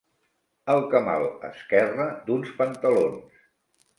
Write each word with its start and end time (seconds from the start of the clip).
El 0.75 0.79
camal 0.93 1.25
esquerre 1.49 2.07
d'uns 2.29 2.53
pantalons. 2.63 3.45